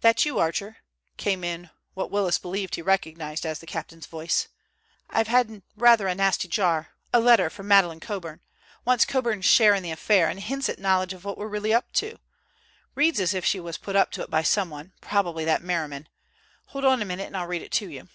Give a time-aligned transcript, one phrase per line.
[0.00, 0.78] "That you, Archer?"
[1.18, 4.48] came in what Willis believed he recognized as the captain's voice.
[5.10, 8.40] "I've had rather a nasty jar, a letter from Madeleine Coburn.
[8.86, 11.92] Wants Coburn's share in the affair, and hints at knowledge of what we're really up
[11.96, 12.18] to.
[12.94, 16.08] Reads as if she was put up to it by someone, probably that—— Merriman.
[16.68, 18.08] Hold on a minute and I'll read it to you."